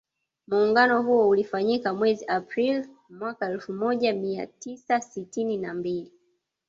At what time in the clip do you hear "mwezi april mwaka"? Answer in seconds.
1.93-3.45